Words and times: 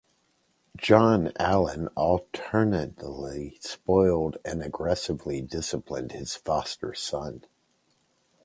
John 0.77 1.31
Allan 1.37 1.87
alternately 1.89 3.59
spoiled 3.61 4.37
and 4.43 4.63
aggressively 4.63 5.43
disciplined 5.43 6.13
his 6.13 6.35
foster 6.35 6.95
son. 6.95 7.45